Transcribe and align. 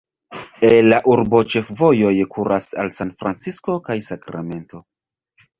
El 0.69 0.87
la 0.93 0.97
urbo 1.15 1.41
ĉefvojoj 1.55 2.15
kuras 2.37 2.67
al 2.85 2.91
San 2.97 3.15
Francisco 3.21 3.79
kaj 3.91 4.01
Sakramento. 4.11 4.83